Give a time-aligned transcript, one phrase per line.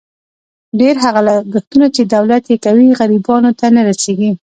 [0.79, 4.31] ډېر هغه لګښتونه، چې دولت یې کوي، غریبانو ته نه رسېږي.